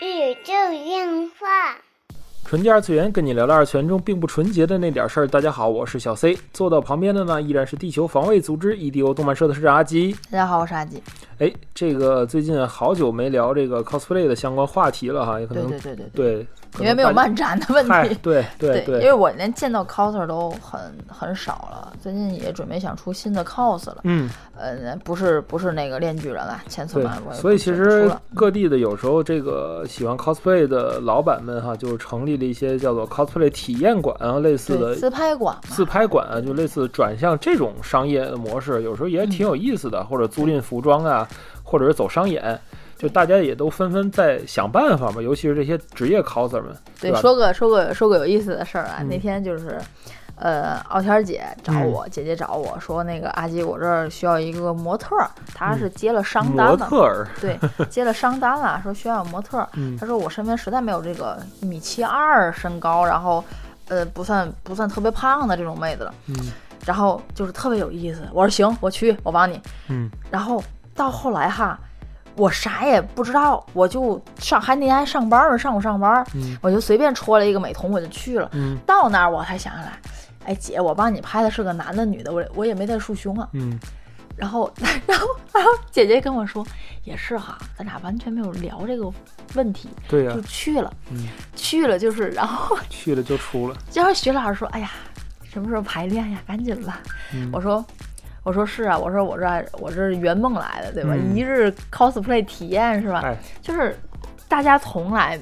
[0.00, 0.52] 宇宙
[0.84, 1.89] 电话。
[2.50, 5.28] 纯洁二次元，跟你聊聊二次元中并不纯洁的那点事儿。
[5.28, 10.12] 大家好，我是小 C，坐到旁边的呢依然是地球防卫组织 EDO 动漫社的社长阿吉。
[10.32, 11.00] 大家好，我是阿吉。
[11.38, 16.46] 哎，这个最近好久没聊这个 cosplay 的相关话题了哈，也可能对对对对对，
[16.80, 18.18] 因为没有漫展的问嗨题。
[18.20, 21.92] 对对对因为我连见到 coser 都很很少了。
[22.02, 41.28] 最近也准备想出新的 cos 了，嗯，呃，不是不是那个链锯人了，千次对万我，也所以其实各地的有时候这个喜欢 cosplay 的老板们哈，就成立了一些叫做 cosplay 体验馆啊，类似的自拍馆，自拍馆啊，就类似转向这种商业的模式，有时候也挺有意思的，或者租赁服装啊，
[41.62, 42.58] 或者是走商演，
[42.96, 49.08] 就大家也都纷纷在想办法嘛，尤其是这些职业 coser 们，对，说个说个说个有意思的事儿啊，嗯。
[49.08, 49.78] 那天就是。
[50.40, 57.58] 呃，傲天儿姐找我，姐姐找我说，那个阿吉，我这儿需要一个模特儿，她是接了商单模了，特儿，对，
[57.90, 59.68] 接了商单了，说需要模特她。
[59.74, 63.44] 嗯说我身边实在没有这个一米七二身高，然后
[63.88, 66.14] 呃不算不算特别胖的这种妹子了。
[66.28, 66.34] 嗯
[66.86, 68.26] 然后就是特别有意思。
[68.32, 69.60] 我说行，我去，我帮你。
[69.90, 71.78] 嗯然后到后来哈，
[72.34, 78.48] 我啥也不知道，我就上还那天还上班呢，上午上班，嗯我就随便戳了一个美瞳，我就去了。
[78.52, 79.92] 嗯到那儿我才想起来，
[80.50, 83.48] 哎姐，我帮你拍的是个男的女的，我我也没带束胸啊。
[83.52, 83.78] 嗯
[84.36, 84.72] 然后，
[85.06, 86.66] 然后，然后姐姐跟我说，
[87.04, 89.12] 也是哈，咱俩完全没有聊这个
[89.54, 94.90] 问题，对呀、就去了，嗯去了就是，然后， 去了就出了，然后徐老师说，哎呀，
[95.44, 96.38] 什么时候排练呀？
[96.46, 97.00] 赶紧吧。
[97.34, 97.84] 嗯我说，
[98.42, 101.10] 我说是啊，我说我这我这是圆梦来的，对吧？
[101.14, 103.20] 嗯一日 cosplay 体验是吧？
[103.22, 103.94] 哎，就是
[104.48, 105.38] 大家从来。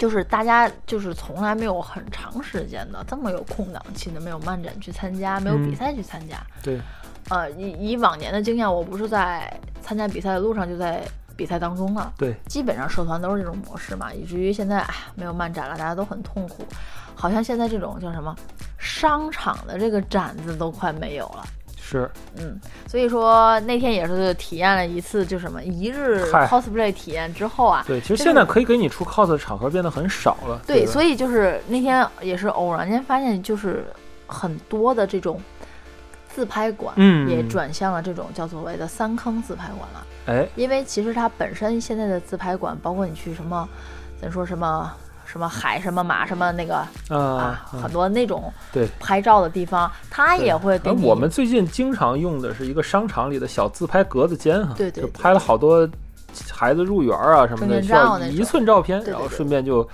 [0.00, 6.80] 就是大家就是从来没有很长时间的这么有空档期的，没有漫展去参加，没有比嗯赛去参加，对，
[7.28, 11.02] 呃，以以往年的经验，我不是在参加比赛的路上，就在
[11.36, 12.10] 比赛当中了。
[12.16, 16.64] 对，基本上社团都是这种模式嘛，以至于现在哎没有漫展了，大家都很痛苦。
[17.14, 18.34] 好像现在这种叫什么
[18.78, 21.44] 商场的这个展子都快没有了。
[21.90, 22.56] 是，嗯，
[22.86, 33.84] 所以说那天也是体验了一次，就什么一日 cosplay 体验之后啊，对，其实现在可以给你出 cos 的场合变得很少了，对，吧所以就是那天也是偶然间发现，就是
[34.28, 35.40] 很多的这种
[36.28, 37.28] 自拍馆，嗯。
[37.28, 40.06] 也转向了这种叫所谓的三坑自拍馆了。
[40.26, 43.68] 哎，因为其实它本身现在的自拍馆，包括你去什么，
[44.22, 44.92] 咱说什么
[45.30, 48.88] 什么海什么马什么那个啊啊，，很多那种对。
[48.98, 51.04] 拍照的地方，它对也会给你。
[51.04, 55.88] 我们最近经常用的是一个商场里的小自拍格子间哈，对对拍了好多
[56.52, 59.88] 孩子入园啊什么的，一寸照片，然后顺便就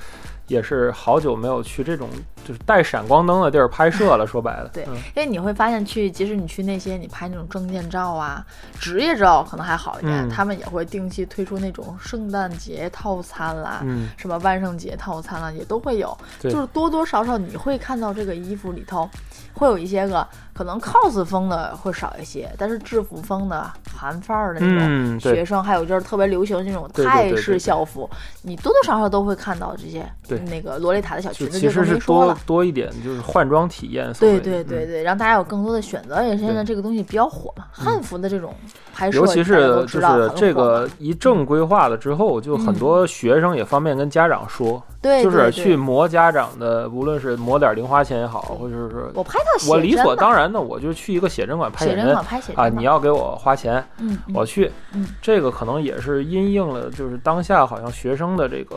[0.47, 2.09] 也是好久没有去这种
[2.47, 8.47] 就是带闪光灯的地儿拍摄了，说白了，对嗯因为你会发现去，即使你去那些你拍那种证件照啊、
[8.79, 16.17] 职业照可能还好一点，嗯他们也会定期推出那种圣诞节套餐啦，嗯，什么万圣节套餐啦，也都会有。
[16.41, 19.09] 对就是多多少少你会看到这个衣服里头
[19.53, 28.09] 会有一些个可能 cos 风的会少一些，但是制服风的韩范儿的那种学生，还有就是特别流行的那种泰式校服，
[28.43, 32.36] 你多多少少都会看到这些对那个洛丽塔的小裙子，就更多了。
[32.45, 36.17] 多一点就是换装体验所对对对对，让大家有更多的选择。
[36.17, 38.55] 而且现在这个东西比较火嘛，汉服的这种
[38.95, 42.79] 拍摄，尤其是就是这个一正规化了之后，就很嗯。
[42.79, 54.35] 多学生也方便跟家长说，对，就是去磨家长的，无论是磨点零花钱也好，或者是说我拍套写我理所当然的，我就去一个写真馆拍写真馆拍写真啊，你要给我花钱，嗯，嗯。
[54.35, 54.71] 我去。
[54.93, 55.07] 嗯。
[55.23, 58.77] 这个可能也是因应了，就是当下好像学生的这个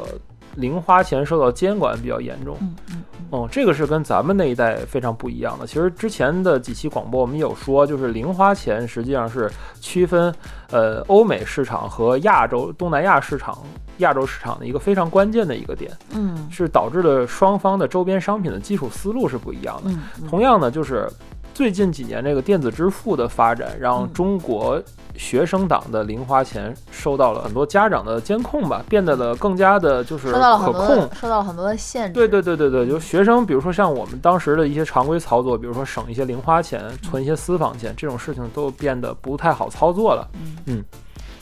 [0.59, 2.57] 零花钱受到监管比较严重。
[2.61, 5.67] 嗯嗯嗯哦，这个是跟咱们那一代非常不一样的。
[5.67, 9.47] 其实之前的几期广播我们有说，就是零花钱实际上是
[9.79, 10.33] 区分
[10.71, 13.55] 呃欧美市场和亚洲、东南亚市场、
[13.97, 19.91] 亚洲市场的一个非常关键的一个点，嗯是导致了双方的周边商品的基础思路是不一样的。
[19.91, 21.07] 嗯嗯，同样呢，就是
[21.59, 24.81] 最近几年这个电子支付的发展，让嗯中国
[25.17, 31.15] 学生党的零花钱受到了很多家长的监控吧，变得了更加的就是受到了可很多控的。
[31.15, 32.13] 受到了很多的限制。
[32.13, 40.25] 对对对对对，就是学生，比如说像我们当时的一些常规操作，比如说省一些零花钱、存一些私房钱，这种事情都变得不太好操作了。
[40.35, 40.85] 嗯嗯，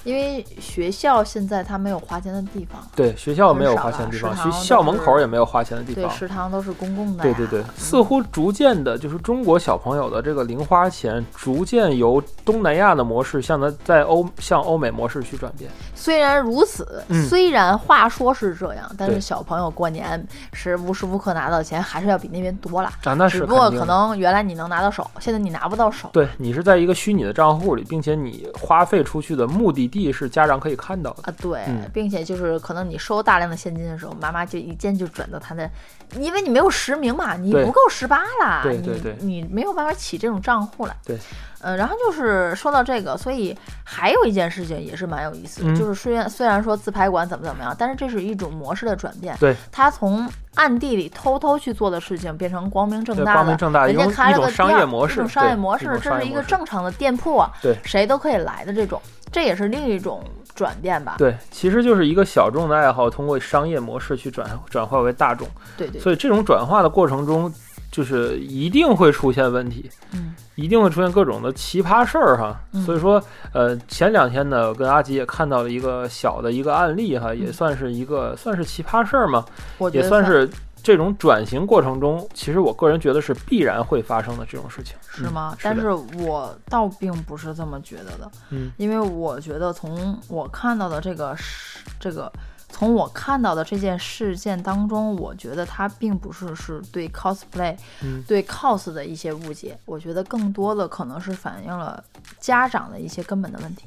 [0.07, 7.21] 因为学校现在它没有花钱的地方，对，学校没有花钱的地方，学校门口也没有花钱的地方对，食堂都是公共的。
[7.21, 15.69] 对对对，似乎逐渐的，就是中国小朋友的这个零花钱，逐渐由东南亚的模式向它在欧向欧美模式去转变。
[15.93, 22.89] 虽然如此，嗯虽然话说是这样，但是小朋友过年是无时无刻拿到钱，还是要比那边多了。
[23.03, 26.09] 啊，那是只不过可能原来你能拿到手，现在你拿不到手。
[26.13, 31.23] 对你是在一个虚拟的账户里，并且你花费出去的目的地是家长可以看到的。
[31.23, 31.89] 啊，对，嗯。
[31.93, 35.69] 并且就是可能你收大量的现金的时候，妈妈就一键就转到他的，
[36.15, 39.15] 因为你没有实名嘛，你不够十八啦，对对对。
[39.19, 40.95] 你你没有办法起这种账户来。
[41.05, 41.17] 对，
[41.59, 45.75] 呃，然后就是说到这个，所以还有一件事情也是蛮有意思的，嗯。
[45.75, 50.27] 就是虽然虽然说自拍馆怎么怎么样，但是这是一种模式的转变，对，它从
[50.57, 58.99] 暗地里偷偷去做的事情变成光明正大的，光明正大人家开了个一种商业模式一种商业模式，这是一个正常的店铺啊，对谁都可以来的这种，
[59.31, 60.23] 这也是另一种
[60.55, 61.15] 转变吧。
[61.17, 65.47] 对，其实就是一个小众的爱好，通过商业模式去转转化为大众。
[65.77, 67.53] 对对，所以这种转化的过程中，
[67.97, 70.35] 就是一定会出现问题，嗯。
[70.53, 72.55] 一定会出现各种的奇葩事儿哈。
[72.73, 72.83] 嗯。
[72.85, 73.19] 所以说，
[73.53, 79.43] 呃，前两天呢，我跟阿吉也看到了一个小的一个案例哈，也算是一个算是奇葩事儿嘛，
[79.91, 80.47] 也算是
[80.83, 85.55] 这种转型过程中，其实我个人觉得是必然会发生的这种事情，是吗？
[85.55, 88.71] 嗯但是我倒并不是这么觉得的，嗯。
[88.77, 92.31] 因为我觉得从我看到的这个是，这个
[92.69, 102.03] 从我看到的这件事件当中，我觉得它并不是是对 cosplay、嗯对 cos 的一些误解，我觉得更多的可能是反映了
[102.39, 103.85] 家长的一些根本的问题。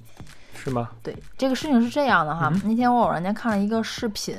[0.63, 0.91] 是吗？
[1.03, 4.37] 对这个事情是这样的哈，嗯那天我偶然间看了一个视频，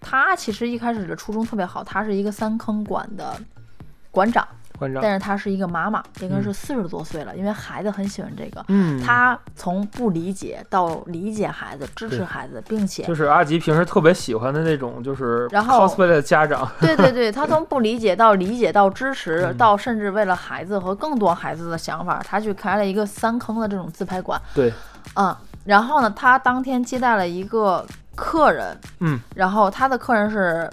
[0.00, 3.40] 他其实一开始的初衷特别好，他是一个三坑馆的
[4.10, 4.46] 馆长，
[5.02, 8.64] 但是她是一个妈妈，应该是嗯四十多岁了，因为孩子很喜欢这个。
[8.68, 24.40] 嗯，她从不理解到理解孩子，支持孩子，并且就是阿吉平时特别喜欢的那种，就是然后 cosplay 的家长，对对对，她 从不理解到理解到支持，嗯到甚至为了孩子和更多孩子的想法，她去开了一个三坑的这种自拍馆。
[24.54, 24.72] 对，
[25.16, 27.84] 嗯，然后呢，她当天接待了一个
[28.14, 30.68] 客人，嗯，然后她的客人是。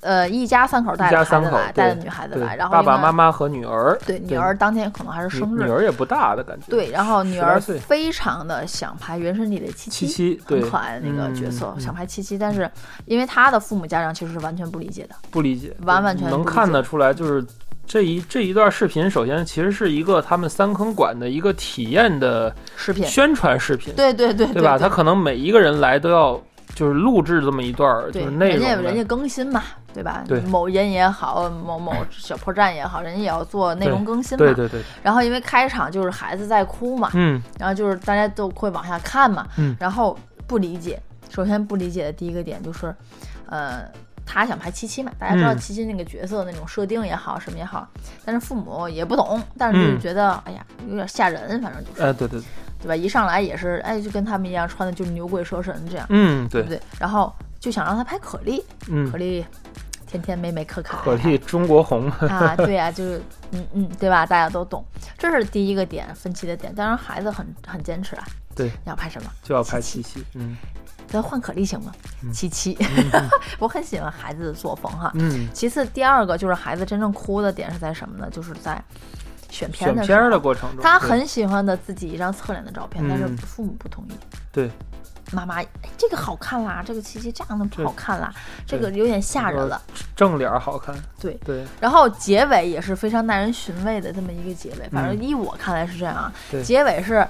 [0.00, 12.70] 呃，一家三口带一着孩子来，带着女孩子来，然后爸爸妈妈和女儿，对女儿当天可能还是生日，女儿也不大的感觉，对，然后女儿非常的想拍《原神》里的七七七，七很可爱的那个角色，嗯想拍七七，但是
[13.04, 17.44] 因为她的父母家长其实是完全不理解的，不理解，完完全能看得出来，就是
[17.86, 24.78] 这一这一段视频，首先其实是一个他们三坑馆的一个体验的视频，宣传视频，对对对对吧？
[24.78, 26.40] 他可能每一个人来都要
[26.76, 29.62] 就是录制这么一段儿，就对是内容人家人家更新嘛，
[29.94, 30.22] 对吧？
[30.28, 30.38] 对。
[30.42, 34.44] 某音也好，某某小破站也好，人家也要做内容更新嘛。
[34.44, 37.42] 对对对，然后因为开场就是孩子在哭嘛，嗯。
[37.58, 39.74] 然后就是大家都会往下看嘛，嗯。
[39.80, 41.00] 然后不理解。
[41.30, 42.94] 首先不理解的第一个点就是，
[43.46, 43.84] 呃，
[44.26, 45.58] 他想拍七七嘛，大家知道嗯。
[45.58, 47.88] 七七那个角色那种设定也好，什么也好，
[48.22, 52.46] 但是父母也不懂，但是就觉得，哎呀，有点吓人，反正就是，哎对对对，
[52.80, 52.94] 对吧？
[52.96, 56.80] 一上来也是，哎，就跟他们一样，穿的就是牛鬼蛇神这样，嗯对对不对？
[57.00, 59.44] 然后就想让他拍可丽，嗯可，丽
[60.06, 63.20] 天天美美可可爱可丽中国红，啊， 对啊，就是
[63.50, 64.24] 嗯嗯，对吧？
[64.24, 64.84] 大家都懂，
[65.18, 66.74] 这是第一个点分歧的点。
[66.74, 68.24] 当然，孩子很很坚持啊，
[68.54, 69.30] 对，要拍什么？
[69.42, 70.56] 就要拍七七七，嗯
[71.08, 71.92] 咱换可丽行吗？
[72.32, 72.76] 七七，
[73.60, 75.10] 我很喜欢孩子的作风哈。
[75.14, 78.28] 嗯，其次，第二个就是孩子真正哭的点是在什么呢？
[78.28, 78.82] 就是在
[79.50, 84.12] 选片的时选片的候，过程中，他很喜欢的自己一张侧脸的照片，但是嗯父母不同意。
[84.52, 84.70] 对，
[85.32, 85.66] 妈妈，哎，
[85.96, 88.32] 这个好看啦，这个琪琪这样的不好看啦，
[88.66, 89.80] 这个有点吓人了。
[90.14, 96.32] 正脸好看，对，对然后结尾也是非常耐人寻味的这么一个结尾，反正嗯依我看来是这样啊。
[96.50, 97.26] 对结尾是，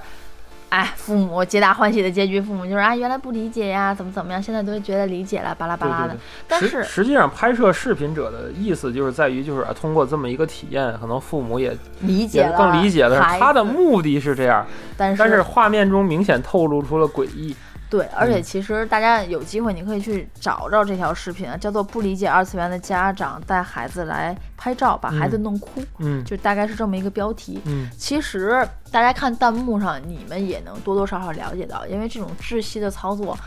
[0.69, 6.21] 哎，父母皆大欢喜的结局，父母就是啊，原来不理解呀，怎么怎么样，现在都觉得理解了，巴拉巴拉的对对对。
[6.47, 14.65] 但是实际上拍摄视频者的意思就是在于，就是啊，通过这么一个体验，可能父母也也理解了，更理解的是，他的目的是这样，
[14.97, 17.55] 但是但是画面中明显透露出了诡异。
[17.89, 27.61] 对，而且嗯其实大家有机会，你可以去找找这条视频啊，叫做“不理解二次元的家长带孩子来拍照，把孩子嗯弄哭”，嗯就大概是这么一个标题。
[27.65, 33.37] 嗯其实大家看弹幕上，你们也能多多少少了解到，因为这种窒息的操作，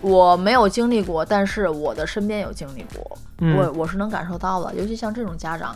[0.00, 4.72] 我没有经历过，但是我的身边有经历过，我嗯我是能感受到的。
[4.76, 5.74] 尤其像这种家长，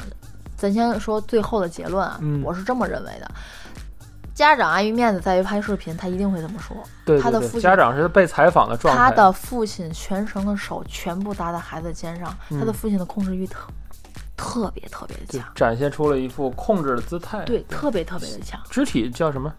[0.57, 3.29] 咱先说最后的结论啊，嗯我是这么认为的。
[4.35, 6.77] 家长碍于面子，在于拍视频，他一定会这么说。
[7.05, 9.03] 对对对，他的父亲家长是被采访的状态。
[9.03, 13.69] 他的父亲全程的手全部搭在孩子肩上，他的嗯父亲的控制欲特
[14.37, 17.45] 特别特别的强，展现出了一副控制的姿态。
[17.45, 18.61] 对，特别特别的强。
[18.71, 19.53] 肢体叫什么？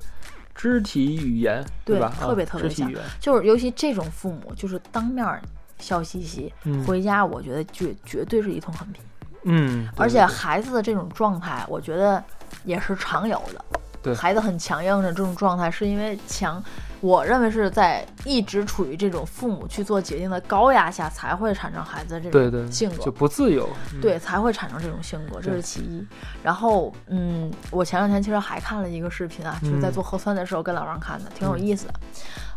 [0.53, 2.13] 肢体语言，对吧？
[2.19, 2.91] 特别啊特别强。
[3.19, 5.41] 就是尤其这种父母，就是当面儿
[5.79, 9.01] 笑嘻嘻，嗯回家我觉得绝绝对是一通狠批。
[9.43, 12.23] 嗯，对而且孩子的这种状态，我觉得
[12.63, 13.65] 也是常有的。
[14.01, 16.63] 对孩子很强硬的这种状态，是因为强
[16.99, 23.11] 我认为是在一直处于这种父母去做决定的高压下，才会产生孩子这种性格就。
[23.11, 23.69] 不自由。
[23.93, 26.05] 嗯，对，才会产生这种性格，这是其一。
[26.43, 31.93] 然后，嗯，我前两天其实还看了一个视频啊，就是在嗯做核酸的时候跟老张看的，挺有意思的。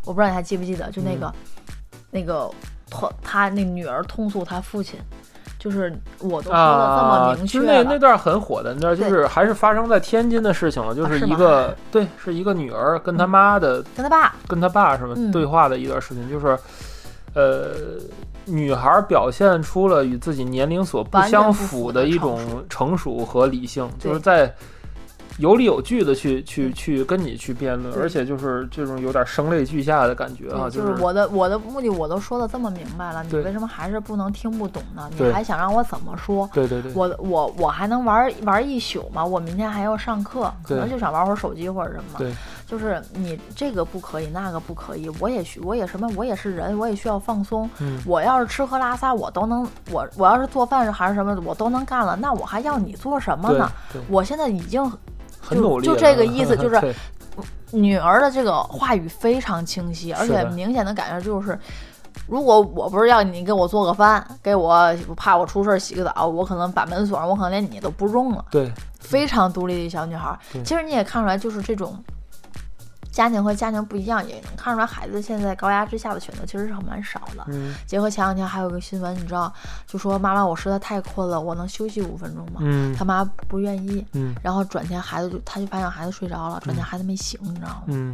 [0.04, 1.34] 我不知道你还记不记得，就那个、嗯
[2.10, 2.48] 那个
[2.88, 5.00] 他他那女儿通诉他父亲，
[5.64, 5.90] 就是
[6.20, 15.32] 我都说的这啊，么明确就那了，那段很火的，那段就是还是发生在天津的事情了，就是一个对，是一个女儿跟她妈的跟他爸，跟他爸什么嗯。
[15.32, 16.58] 对话的一段视频，就是，
[17.32, 17.70] 呃，
[18.44, 24.54] 女孩表现出了与自己年龄所不相符的一种成熟和理性，就是在
[25.38, 35.10] 有理有据的去去去跟你去辩论，而且就是这种有点声泪俱下的感觉啊，就是是我的我的目的我都说的这么明白了，你为什么还是不能听不懂呢？
[35.18, 36.48] 你还想让我怎么说？
[36.52, 39.24] 对对对，我我我还能玩玩一宿吗？
[39.24, 42.18] 我明天还要上课，可能就想玩会儿手机或者什么。
[42.18, 42.32] 对，
[42.66, 47.68] 就是你这个不可以，那个不可以，我也需我也什么，我也是人，我也需要放松。
[47.80, 53.68] 嗯我要是吃喝拉撒我都能，我我要是做饭还是什么我都能干了，那我还要你做什么呢？
[54.08, 54.84] 我现在已经
[55.44, 56.94] 很努力了，就这个意思 就是
[57.70, 61.58] 女儿的这个话语非常清晰，而且明显的感觉就是，
[62.28, 68.44] 如果我不是要你给我做个饭，给我怕我出事儿洗个澡，我可能把门锁上，我可能连你都不用了。
[68.50, 68.70] 对
[69.00, 70.38] 非常独立的小女孩儿。
[70.64, 71.96] 其实你也看出来，就是这种
[73.14, 77.44] 家庭和家庭不一样，也能看出来孩子现在高压之下的选择其实是很蛮少的。
[77.46, 79.52] 嗯结合前两天还有一个新闻，你知道，
[79.86, 82.60] 就说妈妈我实在太困了，我能休息五分钟吗？
[82.64, 87.82] 嗯他妈不愿意，嗯然后转天孩子就他就发现孩子睡着了，转天孩子没醒，你知道吗？
[87.86, 88.12] 嗯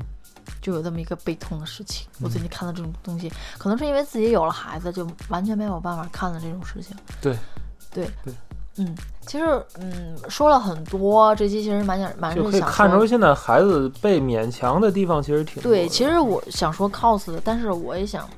[0.61, 2.07] 就有这么一个悲痛的事情。
[2.21, 6.95] 我最近看到这种东西，可能是因为自己有了孩子，就完全没有办法看到这种事情。
[7.23, 7.35] 对
[7.91, 8.35] 对对，
[8.81, 8.95] 嗯，
[9.27, 9.45] 其实
[9.79, 12.69] 嗯说了很多，这期其实蛮想蛮就是可以想。
[12.71, 18.29] 看出现在孩子被勉强的地方其实挺多对，其实我想说 cos 的，但是我也想，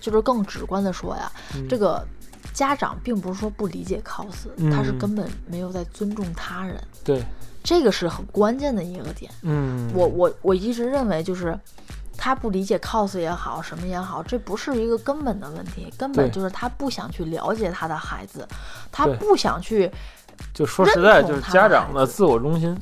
[0.00, 2.06] 就是更直观的说呀，嗯这个
[2.52, 7.22] 家长并不是说不理解 cos，、他是嗯根本没有在尊重他人，对，
[7.62, 9.30] 这个是很关键的一个点。
[9.42, 11.58] 嗯，我我我一直认为就是。
[12.18, 18.46] 他不理解 cos 也好，什么也好，这不是一个根本的问题，根本就是他不想去了解他的孩子，
[18.90, 19.90] 他不想去
[20.52, 22.76] 就说实在，就是家长的自我中心，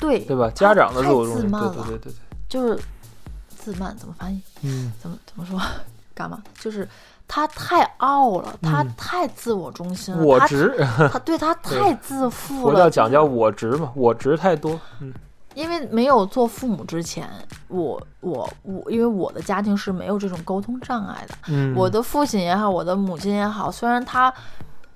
[0.00, 0.50] 对对吧？
[0.50, 2.12] 家长的自我中心，自慢了，对对对对。
[2.12, 2.14] 对，
[2.48, 2.78] 就是
[3.48, 4.42] 自慢怎么翻译？
[4.62, 4.92] 嗯。
[5.00, 5.60] 怎么怎么说？
[6.12, 6.42] 干嘛？
[6.58, 6.86] 就是
[7.28, 8.92] 他太傲了，他嗯。
[8.96, 15.12] 太自我中心了，他我执，他对他 太自负佛了，教讲叫我执嘛，我执太多，嗯
[15.54, 17.28] 因为没有做父母之前，
[17.68, 21.34] 我我我，因为我的家庭是没有这种沟通障碍的。
[21.48, 24.32] 嗯，我的父亲也好，我的母亲也好，虽然他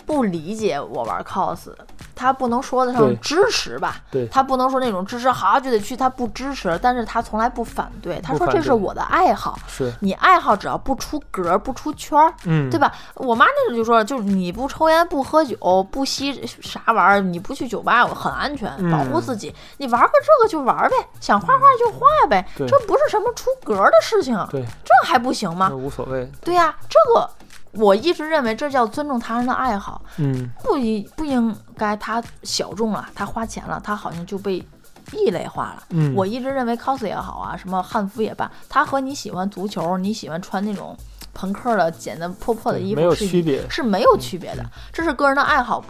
[0.06, 1.72] 不理解我玩 cos，
[2.14, 4.26] 他不能说得上支持吧，对。
[4.28, 12.92] 他不能说那种支持好就得去，他不支持，但是他从来不反对，他说这是我的爱好，是，你爱好只要不出格不出圈儿，嗯，对吧？
[13.14, 18.90] 我妈那时候就说，就是你不抽烟、不喝酒、不吸啥玩意儿，你不去酒吧，我很安全，嗯。
[18.90, 19.54] 保护自己。
[19.78, 22.66] 你玩个这个就玩呗，想画画就画呗，对。
[22.66, 25.70] 这不是什么出格的事情，对，这还不行吗？
[25.70, 27.28] 无所谓，对呀、这个
[27.76, 34.64] 我一直认为这叫尊重他人的爱好，嗯不应不应该他小众了，他花钱了，他好像就被。
[35.12, 40.96] 异类化了，嗯，我一直认为 cos 也好啊，什么汉服也罢，他和你喜欢足球，你喜欢穿那种
[41.34, 45.84] 朋克的、剪的破破的衣服没有是区别，是没有区别的，这是个人的爱好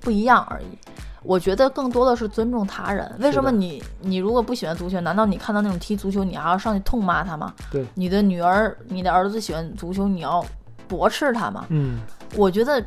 [0.00, 0.66] 不一样而已。
[1.22, 3.10] 我觉得更多的是尊重他人。
[3.20, 7.54] 为什么你你如果不喜欢足球，难道你看到那种踢足球，你还要上去痛骂他吗？
[7.70, 10.44] 对，你的女儿、你的儿子喜欢足球，你要
[10.88, 11.64] 驳斥他嘛？
[11.68, 12.00] 嗯，
[12.34, 12.82] 我觉得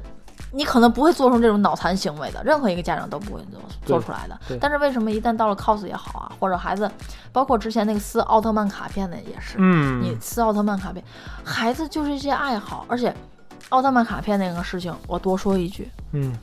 [0.52, 4.40] 你可能不会做出这种脑残行为的，任何一个家长都不会做做出来的。
[4.60, 6.90] 但是为什么一旦到了 cos 也好啊，或者孩子，
[7.32, 11.04] 包括之前那个撕奥特曼卡片的也是，嗯，你撕奥特曼卡片，
[11.44, 13.16] 孩子就是一些爱好，而且
[13.70, 16.36] 奥特曼卡片那个事情，我多说一句，嗯。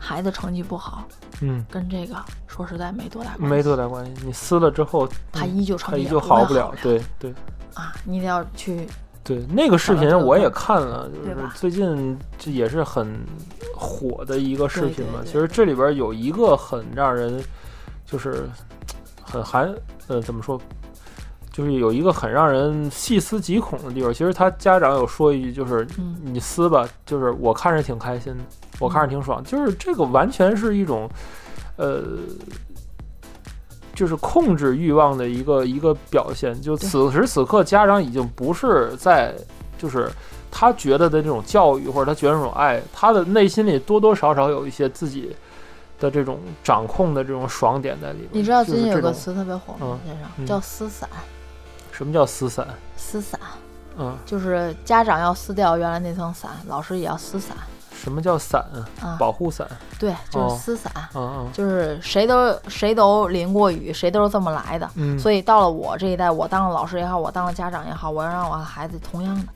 [0.00, 1.02] 孩子成绩不好
[1.40, 2.14] 嗯，跟这个
[2.46, 7.34] 说实在没多大关系，没多大关系，你撕了之后，他嗯依旧成绩也他依旧好不了，对对。
[7.74, 8.86] 啊，你得要去
[9.28, 13.14] 对，那个视频我也看了，就是最近这也是很
[13.74, 15.20] 火的一个视频嘛。
[15.22, 17.38] 其实这里边有一个很让人
[18.06, 18.48] 就是
[19.22, 19.70] 很寒，
[20.06, 20.58] 呃，怎么说？
[21.52, 24.10] 就是有一个很让人细思极恐的地方。
[24.14, 28.42] 其实他家长有说一句，就是嗯你撕吧，就是我看着挺开心的，
[28.80, 29.44] 我看着挺爽。
[29.44, 31.06] 就是这个完全是一种，
[31.76, 32.02] 呃。
[33.98, 36.54] 就是控制欲望的一个一个表现。
[36.60, 39.34] 就此时此刻，家长已经不是在，
[39.76, 40.08] 就是
[40.52, 45.34] 他觉得的这种教育或者他觉得这种爱，他的内心里多多少少有一些自己
[45.98, 48.28] 的这种掌控的这种爽点在里面。
[48.30, 50.06] 你知道最近有个词特别火吗嗯？
[50.06, 51.10] 先生嗯叫撕散，
[51.90, 52.64] 什么叫撕散？
[52.96, 53.40] 撕散
[53.98, 57.56] 嗯，就是家长要撕掉原来那层伞，老师也要撕伞
[58.00, 58.64] 什么叫伞？
[59.00, 59.16] 啊。
[59.18, 59.66] 保护伞？
[59.98, 60.92] 对，就是哦撕伞，
[61.52, 64.88] 就是谁都谁都淋过雨，谁都是这么来的。
[64.94, 69.48] 嗯，所以到了我这一代，我当了老师也好，我当了家长也好，我要让我的孩子同样的，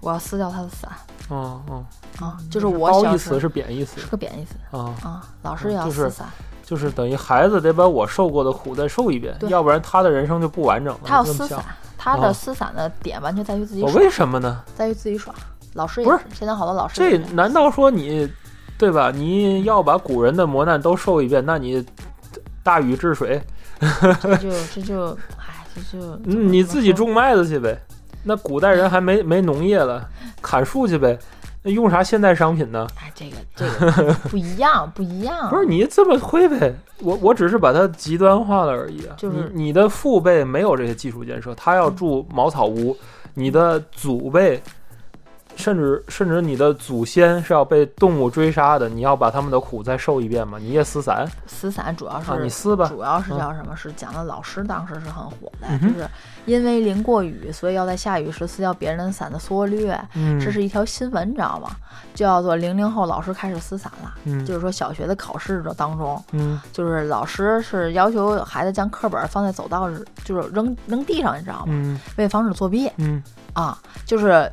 [0.00, 0.90] 我要撕掉他的伞
[1.30, 1.86] 嗯嗯，
[2.20, 6.26] 啊，就是我褒义词是贬义词是个贬义词啊，啊，老师也要撕伞，
[6.64, 11.00] 就是等于孩子得把我受过的苦再受一遍，要不然他的人生就不完整了。
[11.04, 11.64] 他要撕伞，
[11.96, 14.62] 他哦的撕伞的点完全在于自己我，为什么呢？
[14.74, 15.34] 在于自己爽。
[15.74, 18.28] 老师也不是现在好多老师这难道说你，
[18.76, 19.10] 对吧？
[19.14, 21.84] 你要把古人的磨难都受一遍，那你
[22.62, 23.42] 大禹治水，
[24.20, 26.92] 这就这就哎这就嗯，你自己。
[26.92, 27.80] 种麦子去呗。
[28.24, 30.08] 那古代人还没 没农业了，
[30.40, 31.18] 砍树去呗。
[31.64, 32.86] 那用啥现代商品呢？
[33.00, 35.48] 哎，这个这个不一样，不一样。
[35.50, 36.74] 不是你这么会呗？
[37.00, 39.14] 我我只是把它极端化了而已啊。
[39.16, 42.96] 就是你你的父辈没有这些技术建设，他要住茅草屋，
[43.34, 44.62] 你的祖辈。
[45.56, 50.58] 甚至甚至你的祖先是要被动物追杀的，你要把他们的苦再受一遍吗？
[50.60, 52.38] 你也撕伞撕伞主要是、啊？
[52.42, 53.76] 你撕吧，主要是叫什么？
[53.76, 56.08] 是讲的老师当时是很火的，嗯就是
[56.46, 59.98] 因为淋过雨，所以要在下雨时撕掉别人的伞的缩略。
[60.14, 61.70] 嗯，这是一条新闻，你知道吗？
[62.14, 64.14] 就叫做零零后老师开始撕伞了。
[64.24, 69.88] 嗯就是说小学的考试的当中，嗯就是老师是要求孩子将课本放在走道，
[70.24, 71.66] 就是扔扔地上，你知道吗？
[71.68, 74.50] 嗯为防止作弊嗯啊，就是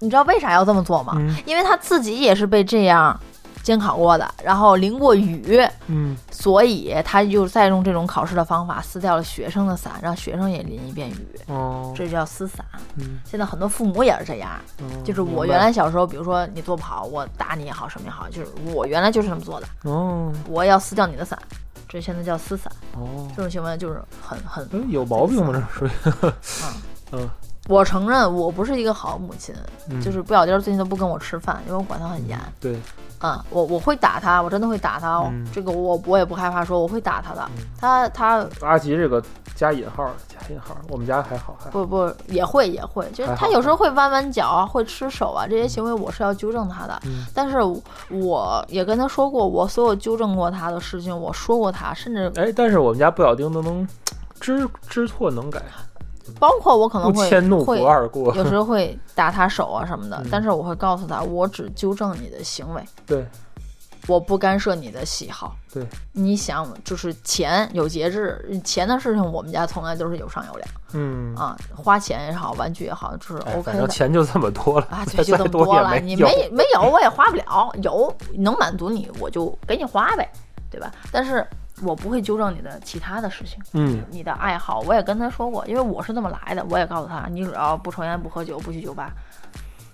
[0.00, 1.12] 你知道为啥要这么做吗？
[1.16, 3.18] 嗯因为他自己也是被这样
[3.62, 12.64] 监考过的，然后淋过雨，嗯所以他就再用这种考试的方法撕掉了学生的伞，让学生也淋一遍雨，哦，这就叫撕伞。
[12.96, 21.38] 嗯现在很多父母也是这样，嗯就是我原来小时候，比如说你做不好，我打你也好，什么也好，就是我原来就是这么做的，哦我要撕掉你的伞，
[21.86, 25.52] 这现在叫撕伞，哦，这种行为就是很很，哎有毛病吗？
[25.52, 25.90] 这属于
[27.12, 27.30] 嗯，嗯
[27.68, 29.54] 我承认我不是一个好母亲，
[29.88, 32.38] 嗯就是不小丁儿最近都不跟我吃饭，因为我管他很严。
[32.58, 32.76] 对，
[33.20, 37.48] 嗯，我我会打他，我真的会打他这个我我也不害怕说我会打他的。
[37.56, 39.22] 嗯他他阿吉这个
[39.54, 41.70] 加引号加引号，我们家还好还好。
[41.70, 46.98] 不不也会也会，就是他有时候会弯弯脚啊，会吃手啊，这些行为我是要纠正他的。
[47.04, 47.58] 嗯但是
[48.10, 53.86] 我也跟他说过，我所有纠正过他的事情，我说过他，甚至哎，但是我们家不小丁都能
[54.40, 55.62] 知知错能改，
[56.38, 58.34] 包括我可能会迁怒会不二过。
[58.34, 62.82] 有时候会打他手啊什么的嗯，但是我会告诉他，我只纠正你的行为。
[63.06, 63.26] 对
[64.06, 65.54] 我不干涉你的喜好。
[65.72, 73.88] 对，你想就是钱有节制，钱的事情我们家从来都是有商有量嗯，啊，花钱也好，玩具也好，就是哎 OK 反正的。
[73.92, 75.96] 钱就这么多了，啊，对， 就这么多了。
[76.00, 77.70] 你没没有，我也花不了。
[77.82, 80.28] 有能满足你，我就给你花呗，
[80.70, 80.90] 对吧？
[81.12, 81.46] 但是
[81.82, 84.02] 我不会纠正你的其他的事情，嗯。
[84.10, 89.12] 你的爱好，我也跟他说过，因为我是这么来的，我也告诉他，你只要不抽烟、不喝酒、不去酒吧，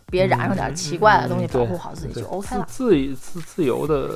[0.07, 2.65] 别染上点奇怪的东西，保护好自己就 OK 了。
[2.69, 4.09] 自自自自由的，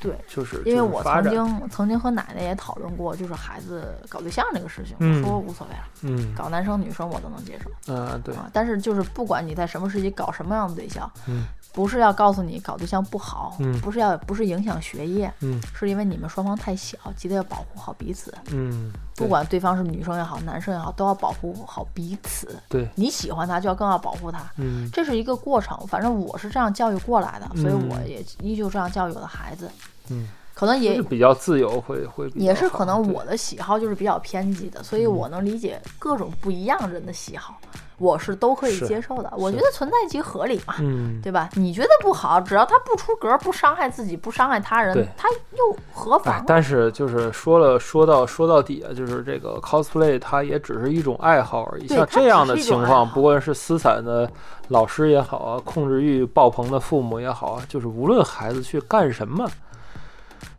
[0.00, 5.22] 对，就是因为我曾经曾经和奶奶也讨论过，就是孩子搞对象这个事情，嗯。
[5.22, 6.34] 我说无所谓了，嗯。
[6.34, 7.94] 搞男生女生我都能接受。
[7.94, 8.34] 啊对。
[8.34, 8.48] 啊。
[8.52, 18.34] 但是就是不管你在什么时期搞什么样的对象，嗯不是要告诉你搞对象不好，嗯不是要不是影响学业，嗯是因为你们双方太小，记得要保护好彼此。
[18.50, 22.60] 嗯，不管对方是女生也好，男生也好，都要保护好彼此。
[22.68, 24.40] 对，你喜欢他，就要更要保护他。
[24.56, 29.70] 嗯这是一个过程，反正我是这样教育过来的，所以嗯我也依旧这样教育我的孩子。
[30.08, 30.28] 嗯，
[30.60, 37.54] 可能也比较自由会会也是可能我的喜好就是比较偏激的，所以我能理解各种不一样人的喜好，
[37.96, 39.32] 我是都可以接受的。
[39.38, 41.48] 我觉得存在即合理嘛，嗯对吧？
[41.54, 51.88] 你觉得不好，只要他不出格，不伤害自己，不伤害他人，他又何妨？，哎但是就是说了说到说到底啊，就是这个 cosplay 它也只是一种爱好而已。
[51.88, 54.30] 像这样的情况，不管是私散的
[54.68, 59.48] 老师也好啊，控制欲爆棚的父母也好啊，就是无论孩子去干什么，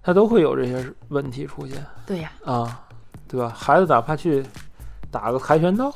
[0.03, 2.81] 他都会有这些问题出现对呀，啊，
[3.27, 3.53] 对吧？
[3.55, 4.43] 孩子哪怕去
[5.11, 5.93] 打个跆拳道，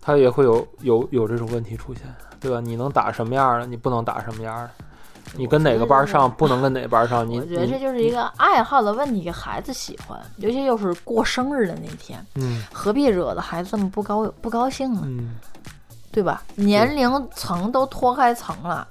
[0.00, 2.02] 他也会有有有这种问题出现，
[2.38, 2.60] 对吧？
[2.60, 4.70] 你能打什么样的，你不能打什么样的。
[5.34, 15.00] 你跟哪个班上，不能跟哪个班上，你我觉得这就是一个爱好的问题，孩子喜欢，尤其又是过生日的那天，嗯何必惹得孩子这么不高不高兴呢？
[15.04, 15.36] 嗯
[16.12, 16.42] 对吧？
[16.54, 18.86] 年龄层都脱开层了，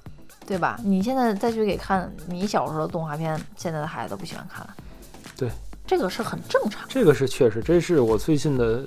[0.47, 0.79] 对吧？
[0.84, 4.69] 你现在再去给看你小时候的动画片，现在的孩子都不喜欢看了。
[5.38, 5.49] 对，
[5.86, 8.84] 这个是很正常这个是确实，这是我最近的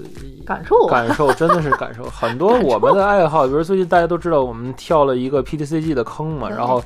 [0.46, 0.90] 感受啊。
[0.90, 2.04] 感受，真的是感受。
[2.04, 6.82] 很多我们的爱好，比如最近大家都知道我们跳了一个 PTCG 的坑嘛，然后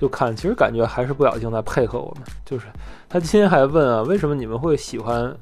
[0.00, 2.24] 就看，其实感觉还是不小心在配合我们。
[2.44, 2.66] 就是
[3.08, 5.34] 他今天还问啊，为什么你们会喜欢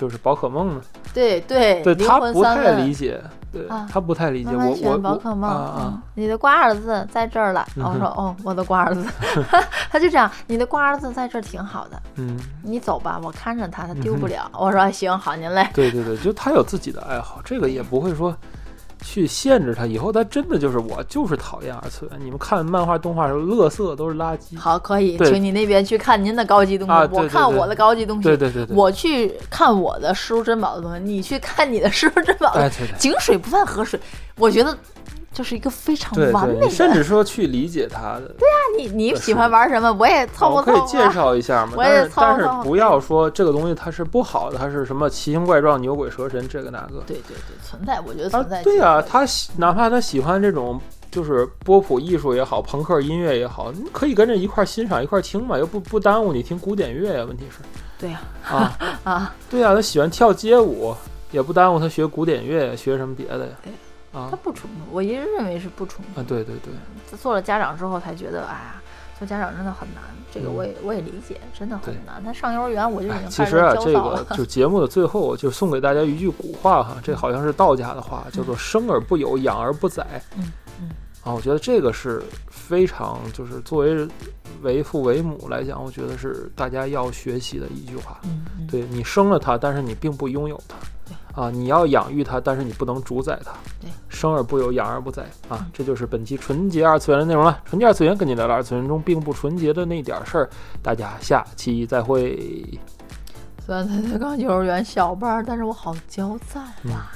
[0.00, 0.80] 就是宝可梦呢？
[1.12, 3.20] 对对，对他不太理解，
[3.52, 4.50] 对啊他不太理解。
[4.54, 7.66] 我我我宝可梦，啊啊嗯，你的瓜儿子在这儿了。
[7.76, 9.04] 嗯我说哦，我的瓜儿子
[9.92, 14.50] 他就这样，你的瓜儿子在这儿挺好的，嗯，你走吧，我看着他，他丢不了。
[14.58, 15.68] 我说行，好，您嘞。
[15.74, 18.34] 对对对，就他有自己的爱好，这个也不会说
[19.02, 19.86] 去限制他。
[19.86, 22.20] 以后他真的就是我就是讨厌二次元。
[22.22, 24.58] 你们看漫画动画的时候，乐色都是垃圾。
[24.58, 28.22] 好，可以，请你那边去看您的高级东西，我看我的高级东西。
[28.24, 32.60] 对对对对，我去看我的失如珍宝的东西，你去看你的失如珍宝的。
[32.60, 32.98] 哎对对。
[32.98, 33.98] 井水不犯河水，
[34.36, 34.76] 我觉得
[35.32, 36.66] 就是一个非常对对，完美的。
[36.66, 38.34] 你甚至说去理解他的，
[38.76, 40.72] 你你喜欢玩什么，我也凑合凑合。
[40.72, 41.72] 我可以介绍一下嘛。
[41.78, 47.02] 我也但是但是凑合凑合不要说这个东西它是不好的，它是什么奇形怪状、牛鬼蛇神这个那个。
[47.06, 57.24] 对对对，存在，我觉得啊存在。，对呀、他喜哪怕他喜欢这种就是波普艺术也好，朋克音乐也好，你可以跟着一块儿欣赏一块儿听嘛，又不不耽误你听古典乐呀。
[57.24, 57.58] 问题是
[57.98, 60.94] 对呀啊， 啊，对呀、他喜欢跳街舞，
[61.30, 63.72] 也不耽误他学古典乐，学什么别的呀对。
[64.12, 66.20] 啊他不冲突，我一直认为是不冲突。
[66.20, 68.82] 啊，对对对，做了家长之后才觉得，哎呀，
[69.18, 70.02] 做家长真的很难。
[70.32, 72.22] 这个嗯我也我也理解，真的很难。
[72.24, 74.36] 他上幼儿园我就已哎经，开始其实啊，这个。
[74.36, 80.06] 就节目的最后，就送给大家一句古话哈，这好像是道家的话，叫做“生而不有，养而不宰”。
[80.38, 80.90] 嗯嗯
[81.24, 84.08] 啊，我觉得这个是非常，就是作为
[84.62, 88.18] 为父为母来讲，我觉得是大家要学习的一句话。
[88.22, 90.76] 嗯嗯，对你生了他，但是你并不拥有他。
[91.42, 93.52] 啊，你要养育他，但是你不能主宰他。
[93.80, 97.58] 对，生而不有，养而不宰啊嗯，这就是本期纯洁二次元的内容了。
[97.64, 100.50] 纯洁二次元跟你聊聊二次元中并不纯洁的那点事儿，
[100.82, 102.78] 大家下期再会。
[103.64, 107.10] 虽然他才刚幼儿园小班儿，但是我好焦躁嗯啊。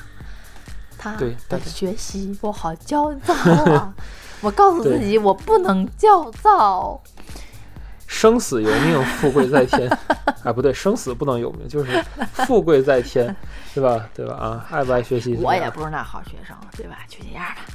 [0.96, 3.35] 他对大的学习我好焦躁
[3.74, 3.92] 啊！
[4.40, 6.98] 我告诉自己我不能焦躁。
[8.07, 9.90] 生死由命，富贵在天。
[10.44, 12.02] 啊，不对，生死不能有命，就是
[12.33, 13.35] 富贵在天，
[13.74, 14.08] 对吧？
[14.14, 14.34] 对吧？
[14.34, 15.34] 啊，爱不爱学习？
[15.42, 16.98] 我也不是那好学生，对吧？
[17.08, 17.73] 就这样吧。